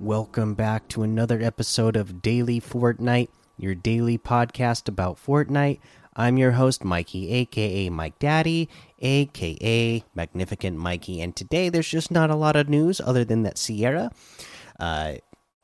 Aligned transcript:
Welcome 0.00 0.54
back 0.54 0.86
to 0.90 1.02
another 1.02 1.42
episode 1.42 1.96
of 1.96 2.22
Daily 2.22 2.60
Fortnite, 2.60 3.30
your 3.56 3.74
daily 3.74 4.16
podcast 4.16 4.86
about 4.86 5.16
Fortnite. 5.16 5.80
I'm 6.14 6.38
your 6.38 6.52
host, 6.52 6.84
Mikey, 6.84 7.32
aka 7.32 7.90
Mike 7.90 8.16
Daddy, 8.20 8.68
aka 9.00 10.04
Magnificent 10.14 10.76
Mikey, 10.76 11.20
and 11.20 11.34
today 11.34 11.68
there's 11.68 11.88
just 11.88 12.12
not 12.12 12.30
a 12.30 12.36
lot 12.36 12.54
of 12.54 12.68
news 12.68 13.00
other 13.00 13.24
than 13.24 13.42
that 13.42 13.58
Sierra 13.58 14.12
uh, 14.78 15.14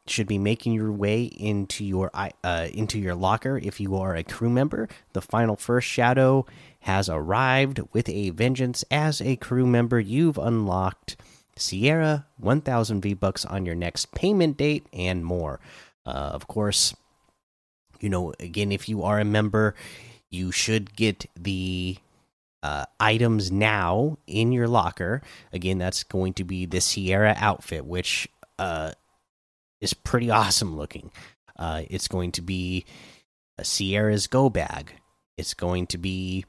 should 0.08 0.26
be 0.26 0.38
making 0.38 0.72
your 0.72 0.90
way 0.90 1.22
into 1.22 1.84
your 1.84 2.10
uh, 2.12 2.66
into 2.72 2.98
your 2.98 3.14
locker 3.14 3.60
if 3.62 3.78
you 3.78 3.94
are 3.94 4.16
a 4.16 4.24
crew 4.24 4.50
member. 4.50 4.88
The 5.12 5.22
final 5.22 5.54
first 5.54 5.86
shadow 5.86 6.44
has 6.80 7.08
arrived 7.08 7.80
with 7.92 8.08
a 8.08 8.30
vengeance. 8.30 8.84
As 8.90 9.20
a 9.20 9.36
crew 9.36 9.64
member, 9.64 10.00
you've 10.00 10.38
unlocked 10.38 11.16
Sierra, 11.56 12.26
1000 12.38 13.00
V 13.00 13.14
bucks 13.14 13.44
on 13.44 13.66
your 13.66 13.74
next 13.74 14.12
payment 14.12 14.56
date, 14.56 14.86
and 14.92 15.24
more. 15.24 15.60
Uh, 16.06 16.10
of 16.10 16.46
course, 16.46 16.94
you 18.00 18.08
know, 18.08 18.34
again, 18.40 18.72
if 18.72 18.88
you 18.88 19.02
are 19.02 19.18
a 19.18 19.24
member, 19.24 19.74
you 20.30 20.52
should 20.52 20.94
get 20.96 21.26
the 21.36 21.96
uh, 22.62 22.86
items 22.98 23.52
now 23.52 24.18
in 24.26 24.52
your 24.52 24.66
locker. 24.66 25.22
Again, 25.52 25.78
that's 25.78 26.02
going 26.02 26.34
to 26.34 26.44
be 26.44 26.66
the 26.66 26.80
Sierra 26.80 27.34
outfit, 27.38 27.84
which 27.84 28.28
uh, 28.58 28.92
is 29.80 29.94
pretty 29.94 30.30
awesome 30.30 30.76
looking. 30.76 31.10
Uh, 31.56 31.82
it's 31.88 32.08
going 32.08 32.32
to 32.32 32.42
be 32.42 32.84
a 33.58 33.64
Sierra's 33.64 34.26
Go 34.26 34.50
Bag. 34.50 34.92
It's 35.36 35.54
going 35.54 35.86
to 35.88 35.98
be 35.98 36.44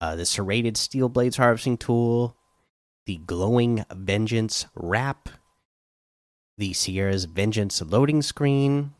uh, 0.00 0.16
the 0.16 0.24
serrated 0.24 0.76
steel 0.76 1.08
blades 1.08 1.36
harvesting 1.36 1.76
tool, 1.76 2.36
the 3.08 3.16
glowing 3.24 3.86
vengeance 3.90 4.66
wrap, 4.74 5.30
the 6.58 6.74
Sierra's 6.74 7.24
vengeance 7.24 7.80
loading 7.80 8.20
screen, 8.20 8.92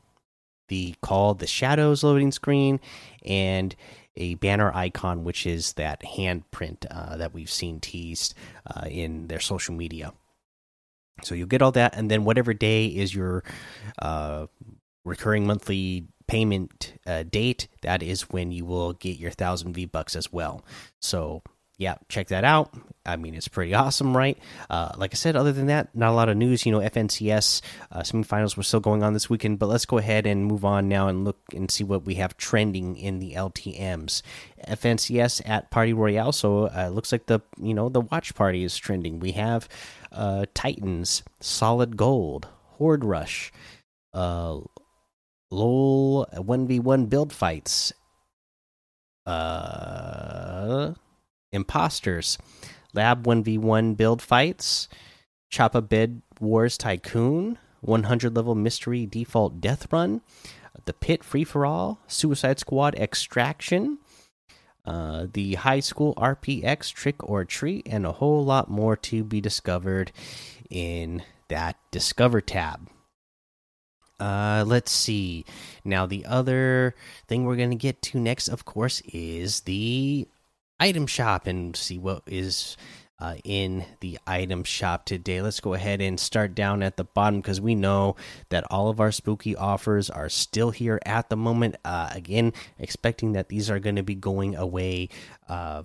the 0.68 0.94
call 1.02 1.34
the 1.34 1.46
shadows 1.46 2.02
loading 2.02 2.32
screen, 2.32 2.80
and 3.22 3.76
a 4.16 4.34
banner 4.36 4.72
icon, 4.74 5.24
which 5.24 5.46
is 5.46 5.74
that 5.74 6.02
handprint 6.02 6.86
uh, 6.90 7.18
that 7.18 7.34
we've 7.34 7.50
seen 7.50 7.80
teased 7.80 8.32
uh, 8.66 8.86
in 8.88 9.26
their 9.26 9.40
social 9.40 9.74
media. 9.74 10.14
So 11.22 11.34
you'll 11.34 11.46
get 11.46 11.60
all 11.60 11.72
that, 11.72 11.94
and 11.94 12.10
then 12.10 12.24
whatever 12.24 12.54
day 12.54 12.86
is 12.86 13.14
your 13.14 13.44
uh, 14.00 14.46
recurring 15.04 15.46
monthly 15.46 16.06
payment 16.26 16.94
uh, 17.06 17.24
date, 17.24 17.68
that 17.82 18.02
is 18.02 18.22
when 18.30 18.52
you 18.52 18.64
will 18.64 18.94
get 18.94 19.18
your 19.18 19.32
thousand 19.32 19.74
V 19.74 19.84
bucks 19.84 20.16
as 20.16 20.32
well. 20.32 20.64
So 20.98 21.42
yeah, 21.78 21.94
check 22.08 22.28
that 22.28 22.42
out. 22.42 22.74
I 23.06 23.16
mean, 23.16 23.34
it's 23.36 23.46
pretty 23.46 23.72
awesome, 23.72 24.16
right? 24.16 24.36
Uh, 24.68 24.90
like 24.96 25.14
I 25.14 25.16
said, 25.16 25.36
other 25.36 25.52
than 25.52 25.66
that, 25.66 25.94
not 25.94 26.10
a 26.10 26.14
lot 26.14 26.28
of 26.28 26.36
news. 26.36 26.66
You 26.66 26.72
know, 26.72 26.80
FNCS 26.80 27.62
uh, 27.92 28.00
semifinals 28.00 28.56
were 28.56 28.64
still 28.64 28.80
going 28.80 29.04
on 29.04 29.12
this 29.12 29.30
weekend, 29.30 29.60
but 29.60 29.68
let's 29.68 29.86
go 29.86 29.96
ahead 29.96 30.26
and 30.26 30.44
move 30.44 30.64
on 30.64 30.88
now 30.88 31.06
and 31.06 31.24
look 31.24 31.38
and 31.54 31.70
see 31.70 31.84
what 31.84 32.04
we 32.04 32.16
have 32.16 32.36
trending 32.36 32.96
in 32.96 33.20
the 33.20 33.34
LTM's. 33.34 34.24
FNCS 34.66 35.40
at 35.48 35.70
Party 35.70 35.92
Royale, 35.92 36.32
so 36.32 36.66
uh, 36.66 36.90
looks 36.92 37.12
like 37.12 37.26
the 37.26 37.40
you 37.60 37.72
know 37.72 37.88
the 37.88 38.00
watch 38.00 38.34
party 38.34 38.64
is 38.64 38.76
trending. 38.76 39.20
We 39.20 39.32
have 39.32 39.68
uh, 40.10 40.46
Titans, 40.54 41.22
Solid 41.40 41.96
Gold, 41.96 42.48
Horde 42.76 43.04
Rush, 43.04 43.52
uh, 44.12 44.58
LOL 45.52 46.26
one 46.36 46.66
v 46.66 46.80
one 46.80 47.06
build 47.06 47.32
fights. 47.32 47.92
Uh 49.24 50.94
Imposters, 51.52 52.38
Lab 52.94 53.24
1v1 53.24 53.96
build 53.96 54.22
fights, 54.22 54.88
Choppa 55.50 55.86
Bed 55.86 56.22
Wars 56.40 56.76
Tycoon, 56.76 57.58
100 57.80 58.34
level 58.34 58.54
Mystery 58.54 59.06
Default 59.06 59.60
Death 59.60 59.92
Run, 59.92 60.20
The 60.84 60.92
Pit 60.92 61.24
Free 61.24 61.44
for 61.44 61.64
All, 61.64 62.00
Suicide 62.06 62.58
Squad 62.58 62.94
Extraction, 62.96 63.98
uh, 64.84 65.26
the 65.32 65.54
High 65.54 65.80
School 65.80 66.14
RPX 66.16 66.92
Trick 66.92 67.16
or 67.28 67.44
Treat, 67.44 67.86
and 67.88 68.06
a 68.06 68.12
whole 68.12 68.44
lot 68.44 68.70
more 68.70 68.96
to 68.96 69.22
be 69.22 69.40
discovered 69.40 70.12
in 70.70 71.22
that 71.48 71.76
Discover 71.90 72.40
tab. 72.40 72.88
Uh, 74.20 74.64
let's 74.66 74.90
see. 74.90 75.44
Now, 75.84 76.06
the 76.06 76.24
other 76.26 76.94
thing 77.28 77.44
we're 77.44 77.56
going 77.56 77.70
to 77.70 77.76
get 77.76 78.02
to 78.02 78.18
next, 78.18 78.48
of 78.48 78.64
course, 78.64 79.00
is 79.12 79.60
the 79.60 80.26
item 80.80 81.06
shop 81.06 81.46
and 81.46 81.74
see 81.76 81.98
what 81.98 82.22
is 82.26 82.76
uh, 83.20 83.34
in 83.44 83.84
the 84.00 84.18
item 84.26 84.62
shop 84.64 85.04
today. 85.04 85.42
Let's 85.42 85.60
go 85.60 85.74
ahead 85.74 86.00
and 86.00 86.18
start 86.20 86.54
down 86.54 86.82
at 86.82 86.96
the 86.96 87.04
bottom 87.04 87.40
because 87.40 87.60
we 87.60 87.74
know 87.74 88.16
that 88.50 88.64
all 88.70 88.88
of 88.88 89.00
our 89.00 89.10
spooky 89.10 89.56
offers 89.56 90.08
are 90.08 90.28
still 90.28 90.70
here 90.70 91.00
at 91.04 91.28
the 91.28 91.36
moment. 91.36 91.76
Uh, 91.84 92.10
again, 92.12 92.52
expecting 92.78 93.32
that 93.32 93.48
these 93.48 93.70
are 93.70 93.80
going 93.80 93.96
to 93.96 94.02
be 94.02 94.14
going 94.14 94.54
away. 94.54 95.08
Uh, 95.48 95.82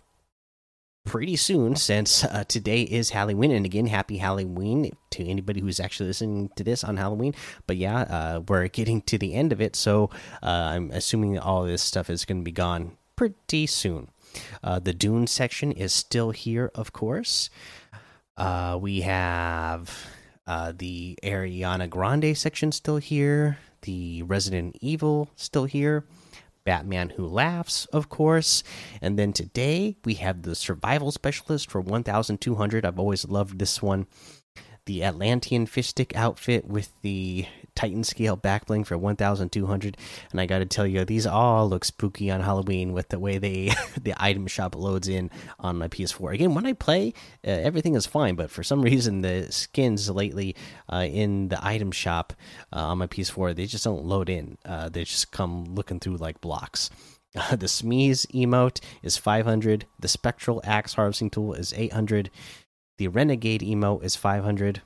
pretty 1.06 1.36
soon 1.36 1.76
since 1.76 2.24
uh, 2.24 2.44
today 2.48 2.84
is 2.84 3.10
Halloween. 3.10 3.52
And 3.52 3.66
again, 3.66 3.88
happy 3.88 4.18
Halloween 4.18 4.96
to 5.12 5.26
anybody 5.26 5.60
who's 5.60 5.80
actually 5.80 6.08
listening 6.08 6.50
to 6.56 6.64
this 6.64 6.84
on 6.84 6.98
Halloween. 6.98 7.36
But 7.68 7.78
yeah, 7.78 8.02
uh, 8.02 8.42
we're 8.48 8.68
getting 8.70 9.02
to 9.04 9.18
the 9.18 9.34
end 9.34 9.52
of 9.52 9.60
it. 9.60 9.76
So 9.76 10.12
uh, 10.42 10.46
I'm 10.46 10.92
assuming 10.92 11.38
all 11.40 11.64
this 11.64 11.82
stuff 11.82 12.10
is 12.10 12.26
going 12.26 12.42
to 12.42 12.44
be 12.44 12.52
gone 12.52 12.98
pretty 13.16 13.68
soon. 13.68 14.10
Uh, 14.64 14.80
the 14.80 14.94
Dune 14.94 15.28
section 15.28 15.72
is 15.72 15.94
still 15.94 16.32
here, 16.32 16.72
of 16.76 16.94
course. 16.94 17.50
Uh, 18.38 18.78
we 18.82 19.02
have 19.02 20.08
uh, 20.48 20.74
the 20.76 21.18
Ariana 21.24 21.90
Grande 21.90 22.38
section 22.38 22.72
still 22.72 22.98
here. 22.98 23.58
The 23.82 24.24
Resident 24.24 24.78
Evil 24.82 25.30
still 25.36 25.66
here. 25.66 26.06
Batman 26.66 27.10
Who 27.10 27.28
Laughs, 27.28 27.86
of 27.88 28.08
course. 28.08 28.64
And 29.02 29.20
then 29.20 29.34
today 29.34 29.98
we 30.06 30.16
have 30.16 30.44
the 30.44 30.56
Survival 30.56 31.12
Specialist 31.12 31.70
for 31.70 31.82
1200. 31.82 32.86
I've 32.86 33.00
always 33.00 33.28
loved 33.28 33.60
this 33.60 33.82
one 33.82 34.08
the 34.86 35.04
Atlantean 35.04 35.66
Fishstick 35.66 36.16
outfit 36.16 36.66
with 36.66 36.92
the 37.02 37.46
Titan 37.76 38.04
scale 38.04 38.36
back 38.36 38.66
bling 38.68 38.84
for 38.84 38.98
1200 38.98 39.98
and 40.32 40.42
I 40.42 40.46
got 40.46 40.60
to 40.60 40.66
tell 40.66 40.86
you 40.86 41.04
these 41.06 41.26
all 41.26 41.68
look 41.68 41.86
spooky 41.86 42.30
on 42.30 42.42
Halloween 42.42 42.94
with 42.94 43.10
the 43.10 43.20
way 43.20 43.38
they 43.38 43.72
the 44.02 44.14
item 44.18 44.48
shop 44.48 44.76
loads 44.76 45.08
in 45.08 45.30
on 45.60 45.78
my 45.78 45.88
PS4 45.88 46.34
again 46.34 46.54
when 46.54 46.66
I 46.66 46.74
play 46.74 47.14
uh, 47.46 47.52
everything 47.52 47.96
is 47.96 48.06
fine 48.06 48.36
but 48.36 48.52
for 48.52 48.64
some 48.64 48.82
reason 48.92 49.22
the 49.22 49.52
skins 49.52 50.10
lately 50.10 50.56
uh, 50.92 51.08
in 51.10 51.50
the 51.50 51.66
item 51.66 51.92
shop 51.92 52.34
uh, 52.72 52.80
on 52.80 53.00
my 53.00 53.08
PS4 53.08 53.56
they 53.56 53.66
just 53.66 53.84
don't 53.84 54.06
load 54.06 54.30
in. 54.30 54.58
Uh, 54.66 54.90
they 54.90 55.04
just 55.04 55.32
come 55.32 55.66
looking 55.66 56.00
through 56.00 56.18
like 56.18 56.42
blocks. 56.42 56.90
The 57.34 57.66
Smeeze 57.66 58.28
emote 58.28 58.80
is 59.02 59.18
500 59.18 59.88
the 60.00 60.08
spectral 60.08 60.62
axe 60.64 60.94
harvesting 60.94 61.32
tool 61.32 61.54
is 61.54 61.74
800 61.76 62.30
the 62.98 63.08
Renegade 63.08 63.62
emote 63.62 64.04
is 64.04 64.16
500. 64.16 64.82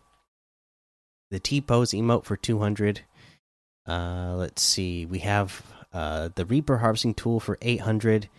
The 1.32 1.40
T 1.40 1.62
pose 1.62 1.92
emote 1.92 2.26
for 2.26 2.38
200. 2.38 3.02
Uh, 3.88 4.36
let's 4.38 4.62
see. 4.62 5.06
We 5.06 5.20
have 5.20 5.62
uh, 5.94 6.30
the 6.36 6.46
Reaper 6.46 6.78
harvesting 6.78 7.14
tool 7.14 7.40
for 7.40 7.58
800. 7.62 8.30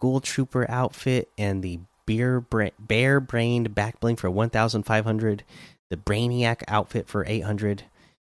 Ghoul 0.00 0.20
Trooper 0.20 0.68
outfit 0.70 1.28
and 1.36 1.62
the 1.62 1.80
Bear, 2.06 2.40
Bra 2.40 2.70
Bear 2.78 3.20
Brained 3.20 3.74
back 3.74 4.00
bling 4.00 4.16
for 4.16 4.30
1,500. 4.30 5.44
The 5.90 5.96
Brainiac 5.96 6.62
outfit 6.68 7.08
for 7.08 7.24
800. 7.26 7.84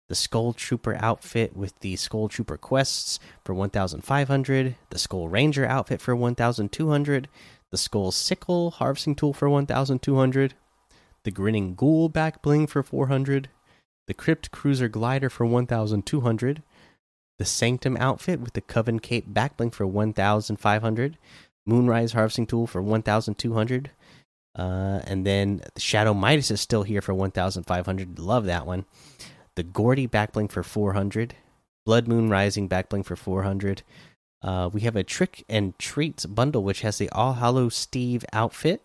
The 0.09 0.15
Skull 0.15 0.55
Trooper 0.55 0.97
outfit 1.01 1.55
with 1.55 1.79
the 1.81 1.97
Skull 1.97 2.29
Trooper 2.29 2.57
quests 2.57 3.19
for 3.45 3.55
1,500. 3.55 4.77
The 4.89 4.99
Skull 4.99 5.29
Ranger 5.29 5.67
outfit 5.67 6.01
for 6.01 6.17
1,200. 6.17 7.29
The 7.71 7.77
Skull 7.77 8.11
Sickle 8.11 8.71
harvesting 8.71 9.15
tool 9.15 9.35
for 9.35 9.51
1,200 9.51 10.55
the 11.25 11.31
Grinning 11.31 11.75
Ghoul 11.75 12.09
back 12.09 12.41
bling 12.41 12.67
for 12.67 12.83
400, 12.83 13.51
the 14.09 14.15
Crypt 14.15 14.51
Cruiser 14.51 14.89
glider 14.89 15.31
for 15.31 15.47
1200, 15.47 16.63
the 17.39 17.45
Sanctum 17.45 17.97
outfit 17.99 18.41
with 18.41 18.55
the 18.55 18.61
Coven 18.61 18.99
Cape 18.99 19.27
back 19.29 19.57
bling 19.57 19.71
for 19.71 19.87
1500, 19.87 21.19
Moonrise 21.67 22.13
harvesting 22.13 22.47
tool 22.47 22.67
for 22.67 22.83
1200, 22.83 23.91
uh, 24.57 25.01
and 25.05 25.25
then 25.25 25.63
the 25.75 25.81
Shadow 25.81 26.15
Midas 26.15 26.51
is 26.51 26.61
still 26.61 26.83
here 26.83 27.03
for 27.03 27.15
1500. 27.15 28.19
Love 28.19 28.47
that 28.47 28.67
one. 28.67 28.87
The 29.55 29.63
Gordy 29.63 30.07
back 30.07 30.33
bling 30.33 30.49
for 30.49 30.63
400, 30.65 31.37
Blood 31.87 32.09
Moon 32.09 32.31
Rising 32.31 32.67
back 32.67 32.89
bling 32.89 33.05
for 33.05 33.15
400. 33.15 33.83
Uh, 34.43 34.71
we 34.73 34.81
have 34.81 34.97
a 34.97 35.05
Trick 35.05 35.45
and 35.49 35.79
Treats 35.79 36.27
bundle 36.27 36.65
which 36.65 36.81
has 36.81 36.99
the 36.99 37.11
All 37.11 37.35
Hallow 37.35 37.69
Steve 37.69 38.25
outfit 38.33 38.83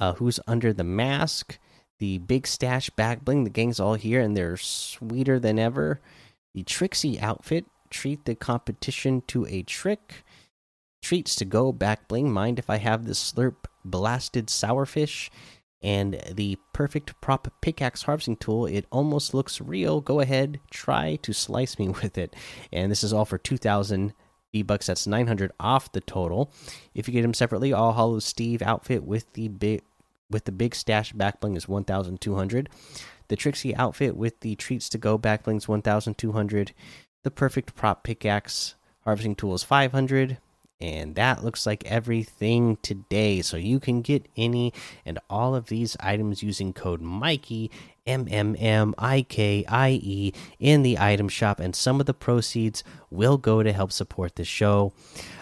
uh, 0.00 0.14
who's 0.14 0.40
under 0.46 0.72
the 0.72 0.84
mask, 0.84 1.58
the 2.04 2.18
big 2.18 2.46
stash 2.46 2.90
back 2.90 3.24
bling. 3.24 3.44
The 3.44 3.50
gang's 3.50 3.80
all 3.80 3.94
here 3.94 4.20
and 4.20 4.36
they're 4.36 4.58
sweeter 4.58 5.40
than 5.40 5.58
ever. 5.58 6.02
The 6.54 6.62
Trixie 6.62 7.18
outfit, 7.18 7.64
treat 7.88 8.26
the 8.26 8.34
competition 8.34 9.22
to 9.28 9.46
a 9.46 9.62
trick. 9.62 10.22
Treats 11.02 11.34
to 11.36 11.46
go 11.46 11.72
back 11.72 12.06
bling. 12.06 12.30
Mind 12.30 12.58
if 12.58 12.68
I 12.68 12.76
have 12.76 13.06
the 13.06 13.14
slurp 13.14 13.56
blasted 13.86 14.48
sourfish? 14.48 15.30
and 15.82 16.18
the 16.32 16.56
perfect 16.72 17.18
prop 17.20 17.46
pickaxe 17.60 18.02
harvesting 18.04 18.36
tool. 18.36 18.64
It 18.64 18.86
almost 18.90 19.34
looks 19.34 19.60
real. 19.60 20.00
Go 20.00 20.20
ahead, 20.20 20.60
try 20.70 21.16
to 21.16 21.34
slice 21.34 21.78
me 21.78 21.88
with 22.02 22.16
it. 22.16 22.34
And 22.72 22.90
this 22.90 23.04
is 23.04 23.12
all 23.12 23.26
for 23.26 23.36
2,000 23.36 24.14
V 24.52 24.62
bucks. 24.62 24.86
That's 24.86 25.06
900 25.06 25.52
off 25.60 25.92
the 25.92 26.00
total. 26.00 26.50
If 26.94 27.06
you 27.06 27.12
get 27.12 27.20
them 27.20 27.34
separately, 27.34 27.74
All 27.74 27.92
Hallow 27.92 28.18
Steve 28.20 28.62
outfit 28.62 29.04
with 29.04 29.30
the 29.34 29.48
big 29.48 29.82
with 30.30 30.44
the 30.44 30.52
big 30.52 30.74
stash 30.74 31.12
back 31.12 31.40
bling 31.40 31.56
is 31.56 31.68
1,200. 31.68 32.68
The 33.28 33.36
Trixie 33.36 33.74
outfit 33.76 34.16
with 34.16 34.40
the 34.40 34.54
treats 34.56 34.88
to 34.90 34.98
go 34.98 35.16
back 35.18 35.44
blings 35.44 35.68
1,200. 35.68 36.72
The 37.22 37.30
perfect 37.30 37.74
prop 37.74 38.04
pickaxe 38.04 38.74
harvesting 39.04 39.34
tool 39.34 39.54
is 39.54 39.62
500 39.62 40.38
and 40.80 41.14
that 41.14 41.44
looks 41.44 41.66
like 41.66 41.84
everything 41.86 42.76
today. 42.82 43.42
So 43.42 43.56
you 43.56 43.80
can 43.80 44.02
get 44.02 44.26
any 44.36 44.72
and 45.06 45.18
all 45.30 45.54
of 45.54 45.66
these 45.66 45.96
items 46.00 46.42
using 46.42 46.72
code 46.72 47.00
Mikey 47.00 47.70
M 48.06 48.28
M 48.30 48.54
M 48.58 48.94
I 48.98 49.22
K 49.22 49.64
I 49.66 49.90
E 50.02 50.32
in 50.58 50.82
the 50.82 50.98
item 50.98 51.28
shop, 51.28 51.58
and 51.58 51.74
some 51.74 52.00
of 52.00 52.06
the 52.06 52.12
proceeds 52.12 52.84
will 53.10 53.38
go 53.38 53.62
to 53.62 53.72
help 53.72 53.92
support 53.92 54.36
the 54.36 54.44
show. 54.44 54.92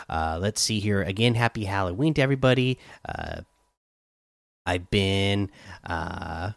Uh, 0.09 0.39
let's 0.41 0.61
see 0.61 0.79
here 0.79 1.03
again. 1.03 1.35
Happy 1.35 1.65
Halloween 1.65 2.15
to 2.15 2.23
everybody. 2.23 2.79
Uh, 3.05 3.41
I've 4.67 4.91
been 4.91 5.51
uh, 5.85 6.53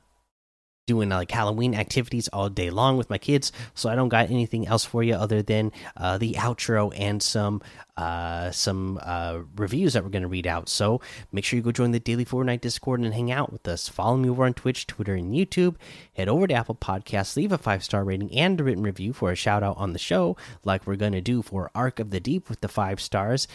doing 0.87 1.09
like 1.09 1.31
Halloween 1.31 1.73
activities 1.73 2.27
all 2.27 2.49
day 2.49 2.69
long 2.69 2.97
with 2.97 3.09
my 3.09 3.17
kids, 3.17 3.51
so 3.73 3.89
I 3.89 3.95
don't 3.95 4.09
got 4.09 4.29
anything 4.29 4.67
else 4.67 4.85
for 4.85 5.01
you 5.01 5.15
other 5.15 5.41
than 5.41 5.71
uh, 5.97 6.17
the 6.17 6.33
outro 6.33 6.93
and 6.95 7.21
some 7.21 7.61
uh, 7.97 8.51
some 8.51 8.99
uh, 9.01 9.39
reviews 9.55 9.93
that 9.93 10.03
we're 10.03 10.09
going 10.09 10.21
to 10.21 10.27
read 10.27 10.45
out. 10.45 10.69
So 10.69 11.01
make 11.31 11.45
sure 11.45 11.57
you 11.57 11.63
go 11.63 11.71
join 11.71 11.91
the 11.91 11.99
Daily 11.99 12.25
Fortnite 12.25 12.61
Discord 12.61 12.99
and 12.99 13.13
hang 13.13 13.31
out 13.31 13.51
with 13.51 13.67
us. 13.67 13.87
Follow 13.87 14.17
me 14.17 14.29
over 14.29 14.45
on 14.45 14.53
Twitch, 14.53 14.85
Twitter, 14.85 15.15
and 15.15 15.33
YouTube. 15.33 15.75
Head 16.13 16.27
over 16.27 16.45
to 16.45 16.53
Apple 16.53 16.75
Podcasts, 16.75 17.35
leave 17.35 17.51
a 17.51 17.57
five 17.57 17.83
star 17.83 18.03
rating 18.03 18.31
and 18.33 18.59
a 18.59 18.63
written 18.63 18.83
review 18.83 19.13
for 19.13 19.31
a 19.31 19.35
shout 19.35 19.63
out 19.63 19.77
on 19.77 19.93
the 19.93 19.99
show, 19.99 20.37
like 20.63 20.85
we're 20.85 20.95
going 20.95 21.13
to 21.13 21.21
do 21.21 21.41
for 21.41 21.71
Arc 21.73 21.99
of 21.99 22.11
the 22.11 22.19
Deep 22.19 22.49
with 22.49 22.61
the 22.61 22.67
five 22.67 22.99
stars. 23.01 23.47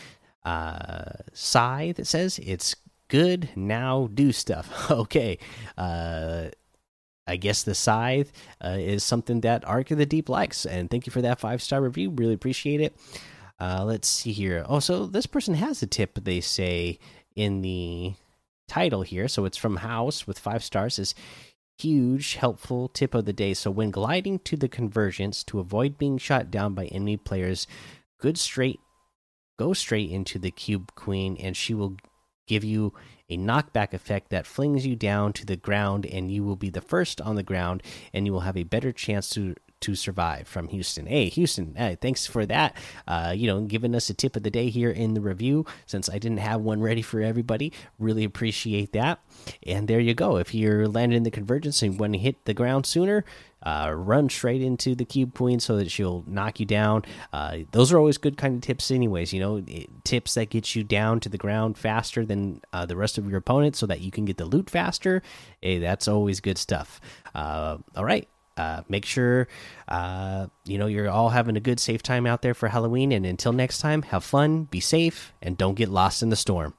Uh, 0.42 1.12
that 1.34 2.06
says 2.06 2.38
it's 2.38 2.74
good 3.10 3.50
now 3.54 4.08
do 4.14 4.32
stuff 4.32 4.90
okay 4.90 5.38
uh 5.76 6.48
I 7.26 7.36
guess 7.36 7.62
the 7.62 7.76
scythe 7.76 8.32
uh, 8.64 8.76
is 8.80 9.04
something 9.04 9.42
that 9.42 9.64
Arc 9.64 9.92
of 9.92 9.98
the 9.98 10.06
Deep 10.06 10.28
likes, 10.28 10.66
and 10.66 10.90
thank 10.90 11.06
you 11.06 11.12
for 11.12 11.22
that 11.22 11.38
five 11.38 11.62
star 11.62 11.80
review. 11.80 12.10
Really 12.10 12.34
appreciate 12.34 12.80
it. 12.80 12.96
Uh, 13.60 13.84
let's 13.84 14.08
see 14.08 14.32
here. 14.32 14.64
Oh, 14.68 14.80
so 14.80 15.06
this 15.06 15.26
person 15.26 15.54
has 15.54 15.80
a 15.80 15.86
tip. 15.86 16.18
They 16.24 16.40
say 16.40 16.98
in 17.36 17.60
the 17.60 18.14
title 18.66 19.02
here, 19.02 19.28
so 19.28 19.44
it's 19.44 19.56
from 19.56 19.76
House 19.76 20.26
with 20.26 20.40
five 20.40 20.64
stars. 20.64 20.98
Is 20.98 21.14
huge 21.78 22.34
helpful 22.34 22.88
tip 22.88 23.14
of 23.14 23.26
the 23.26 23.32
day. 23.32 23.54
So 23.54 23.70
when 23.70 23.90
gliding 23.90 24.40
to 24.40 24.56
the 24.56 24.68
convergence 24.68 25.44
to 25.44 25.60
avoid 25.60 25.98
being 25.98 26.18
shot 26.18 26.50
down 26.50 26.74
by 26.74 26.86
enemy 26.86 27.16
players, 27.16 27.66
good 28.18 28.38
straight 28.38 28.80
go 29.58 29.72
straight 29.72 30.10
into 30.10 30.38
the 30.38 30.50
cube 30.50 30.90
queen, 30.94 31.36
and 31.38 31.56
she 31.56 31.74
will 31.74 31.96
give 32.50 32.64
you 32.64 32.92
a 33.28 33.38
knockback 33.38 33.94
effect 33.94 34.30
that 34.30 34.44
flings 34.44 34.84
you 34.84 34.96
down 34.96 35.32
to 35.32 35.46
the 35.46 35.56
ground, 35.56 36.04
and 36.04 36.32
you 36.32 36.42
will 36.42 36.56
be 36.56 36.68
the 36.68 36.80
first 36.80 37.20
on 37.20 37.36
the 37.36 37.44
ground, 37.44 37.80
and 38.12 38.26
you 38.26 38.32
will 38.32 38.40
have 38.40 38.56
a 38.56 38.64
better 38.64 38.90
chance 38.90 39.30
to 39.30 39.54
to 39.80 39.94
survive 39.94 40.46
from 40.46 40.68
Houston. 40.68 41.06
Hey, 41.06 41.28
Houston, 41.28 41.74
hey, 41.74 41.96
thanks 42.00 42.26
for 42.26 42.46
that. 42.46 42.76
Uh, 43.06 43.32
you 43.36 43.46
know, 43.46 43.62
giving 43.62 43.94
us 43.94 44.10
a 44.10 44.14
tip 44.14 44.36
of 44.36 44.42
the 44.42 44.50
day 44.50 44.70
here 44.70 44.90
in 44.90 45.14
the 45.14 45.20
review 45.20 45.66
since 45.86 46.08
I 46.08 46.18
didn't 46.18 46.38
have 46.38 46.60
one 46.60 46.80
ready 46.80 47.02
for 47.02 47.20
everybody. 47.20 47.72
Really 47.98 48.24
appreciate 48.24 48.92
that. 48.92 49.20
And 49.66 49.88
there 49.88 50.00
you 50.00 50.14
go. 50.14 50.36
If 50.36 50.54
you're 50.54 50.88
landing 50.88 51.18
in 51.18 51.22
the 51.22 51.30
convergence 51.30 51.82
and 51.82 51.98
want 51.98 52.12
to 52.14 52.18
hit 52.18 52.44
the 52.44 52.54
ground 52.54 52.86
sooner, 52.86 53.24
uh, 53.62 53.92
run 53.94 54.28
straight 54.28 54.62
into 54.62 54.94
the 54.94 55.04
cube 55.04 55.34
queen 55.34 55.60
so 55.60 55.76
that 55.76 55.90
she'll 55.90 56.24
knock 56.26 56.60
you 56.60 56.66
down. 56.66 57.04
Uh, 57.32 57.58
those 57.72 57.92
are 57.92 57.98
always 57.98 58.16
good 58.16 58.36
kind 58.36 58.54
of 58.54 58.62
tips, 58.62 58.90
anyways. 58.90 59.32
You 59.32 59.40
know, 59.40 59.64
tips 60.04 60.34
that 60.34 60.50
get 60.50 60.74
you 60.74 60.82
down 60.82 61.20
to 61.20 61.28
the 61.28 61.38
ground 61.38 61.76
faster 61.76 62.24
than 62.24 62.62
uh, 62.72 62.86
the 62.86 62.96
rest 62.96 63.18
of 63.18 63.28
your 63.28 63.38
opponent, 63.38 63.76
so 63.76 63.86
that 63.86 64.00
you 64.00 64.10
can 64.10 64.24
get 64.24 64.38
the 64.38 64.46
loot 64.46 64.70
faster. 64.70 65.22
Hey, 65.60 65.78
that's 65.78 66.08
always 66.08 66.40
good 66.40 66.56
stuff. 66.56 67.00
Uh, 67.34 67.78
all 67.94 68.04
right. 68.04 68.28
Uh, 68.60 68.82
make 68.88 69.06
sure 69.06 69.48
uh, 69.88 70.46
you 70.64 70.76
know 70.76 70.86
you're 70.86 71.08
all 71.08 71.30
having 71.30 71.56
a 71.56 71.60
good 71.60 71.80
safe 71.80 72.02
time 72.02 72.26
out 72.26 72.42
there 72.42 72.54
for 72.54 72.68
halloween. 72.68 73.10
And 73.12 73.24
until 73.24 73.52
next 73.52 73.78
time 73.78 74.02
have 74.02 74.22
fun 74.22 74.64
be 74.64 74.80
safe 74.80 75.32
and 75.40 75.56
don't 75.56 75.76
get 75.76 75.88
lost 75.88 76.22
in 76.22 76.28
the 76.28 76.36
storm 76.36 76.74